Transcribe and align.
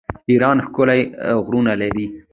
ایران 0.31 0.57
ښکلي 0.65 1.01
غرونه 1.45 1.73
لري. 1.81 2.05